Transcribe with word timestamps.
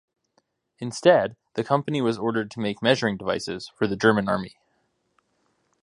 Instead, 0.79 1.35
the 1.53 1.63
company 1.63 2.01
was 2.01 2.17
ordered 2.17 2.49
to 2.49 2.59
make 2.59 2.81
measuring 2.81 3.17
devices 3.17 3.67
for 3.75 3.85
the 3.85 3.95
German 3.95 4.27
Army. 4.27 4.57